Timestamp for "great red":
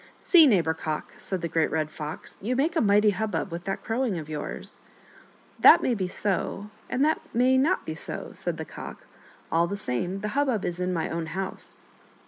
1.47-1.91